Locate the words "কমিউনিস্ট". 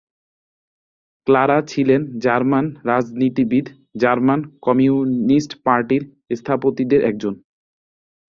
4.61-5.51